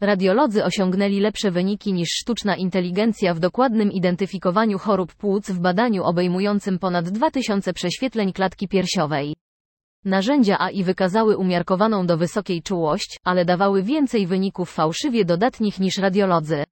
[0.00, 6.78] Radiolodzy osiągnęli lepsze wyniki niż sztuczna inteligencja w dokładnym identyfikowaniu chorób płuc w badaniu obejmującym
[6.78, 9.36] ponad 2000 prześwietleń klatki piersiowej.
[10.04, 16.64] Narzędzia AI wykazały umiarkowaną do wysokiej czułość, ale dawały więcej wyników fałszywie dodatnich niż radiolodzy.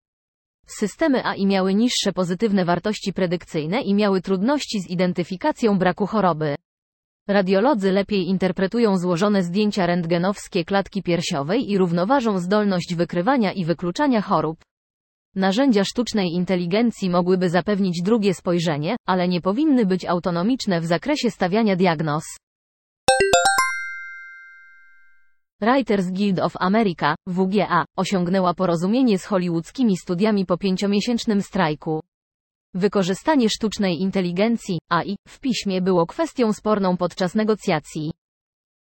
[0.66, 6.54] Systemy AI miały niższe pozytywne wartości predykcyjne i miały trudności z identyfikacją braku choroby.
[7.28, 14.58] Radiolodzy lepiej interpretują złożone zdjęcia rentgenowskie klatki piersiowej i równoważą zdolność wykrywania i wykluczania chorób.
[15.34, 21.76] Narzędzia sztucznej inteligencji mogłyby zapewnić drugie spojrzenie, ale nie powinny być autonomiczne w zakresie stawiania
[21.76, 22.24] diagnoz.
[25.60, 32.00] Writers Guild of America, WGA, osiągnęła porozumienie z hollywoodzkimi studiami po pięciomiesięcznym strajku.
[32.74, 38.12] Wykorzystanie sztucznej inteligencji, AI, w piśmie było kwestią sporną podczas negocjacji.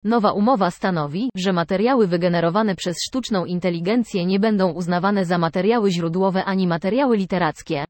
[0.04, 6.44] Nowa umowa stanowi, że materiały wygenerowane przez sztuczną inteligencję nie będą uznawane za materiały źródłowe
[6.44, 7.84] ani materiały literackie.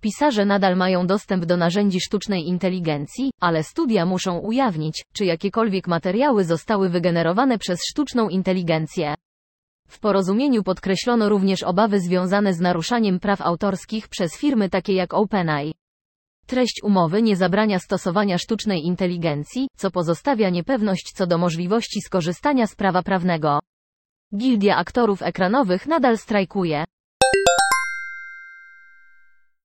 [0.00, 6.44] Pisarze nadal mają dostęp do narzędzi sztucznej inteligencji, ale studia muszą ujawnić, czy jakiekolwiek materiały
[6.44, 9.14] zostały wygenerowane przez sztuczną inteligencję.
[9.88, 15.74] W porozumieniu podkreślono również obawy związane z naruszaniem praw autorskich przez firmy takie jak OpenAI.
[16.46, 22.74] Treść umowy nie zabrania stosowania sztucznej inteligencji, co pozostawia niepewność co do możliwości skorzystania z
[22.74, 23.60] prawa prawnego.
[24.36, 26.84] Gildia aktorów ekranowych nadal strajkuje.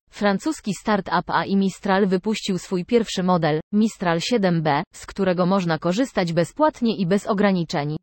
[0.10, 6.98] Francuski startup AI Mistral wypuścił swój pierwszy model, Mistral 7B, z którego można korzystać bezpłatnie
[6.98, 7.98] i bez ograniczeń.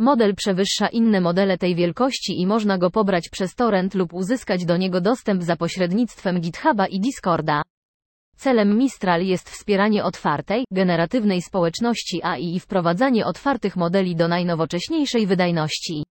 [0.00, 4.76] Model przewyższa inne modele tej wielkości i można go pobrać przez torrent lub uzyskać do
[4.76, 7.62] niego dostęp za pośrednictwem GitHuba i Discorda.
[8.36, 16.04] Celem Mistral jest wspieranie otwartej, generatywnej społeczności AI i wprowadzanie otwartych modeli do najnowocześniejszej wydajności.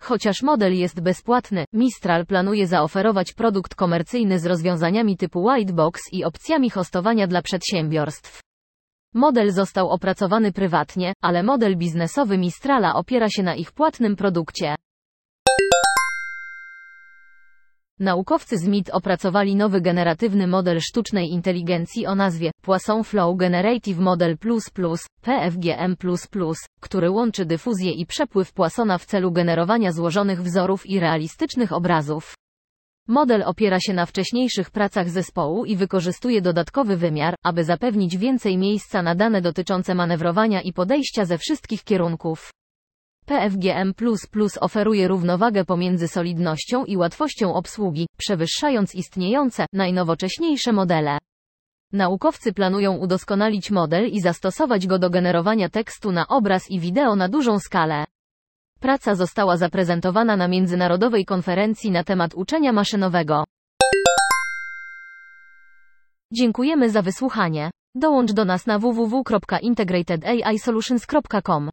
[0.00, 6.70] Chociaż model jest bezpłatny, Mistral planuje zaoferować produkt komercyjny z rozwiązaniami typu Whitebox i opcjami
[6.70, 8.40] hostowania dla przedsiębiorstw.
[9.14, 14.74] Model został opracowany prywatnie, ale model biznesowy Mistrala opiera się na ich płatnym produkcie.
[17.98, 24.38] Naukowcy z MIT opracowali nowy generatywny model sztucznej inteligencji o nazwie Poisson Flow Generative Model
[25.20, 25.96] PFGM++,
[26.80, 32.34] który łączy dyfuzję i przepływ Poissona w celu generowania złożonych wzorów i realistycznych obrazów.
[33.08, 39.02] Model opiera się na wcześniejszych pracach zespołu i wykorzystuje dodatkowy wymiar, aby zapewnić więcej miejsca
[39.02, 42.50] na dane dotyczące manewrowania i podejścia ze wszystkich kierunków.
[43.26, 43.94] PFGM++
[44.60, 51.18] oferuje równowagę pomiędzy solidnością i łatwością obsługi, przewyższając istniejące, najnowocześniejsze modele.
[51.92, 57.28] Naukowcy planują udoskonalić model i zastosować go do generowania tekstu na obraz i wideo na
[57.28, 58.04] dużą skalę.
[58.84, 63.44] Praca została zaprezentowana na międzynarodowej konferencji na temat uczenia maszynowego.
[66.32, 67.70] Dziękujemy za wysłuchanie.
[67.94, 71.70] Dołącz do nas na www.integratedAIsolutions.com.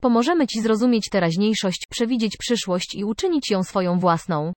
[0.00, 4.52] Pomożemy Ci zrozumieć teraźniejszość, przewidzieć przyszłość i uczynić ją swoją własną.